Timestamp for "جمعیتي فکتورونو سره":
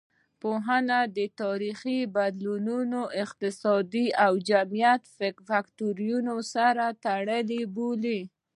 4.47-6.85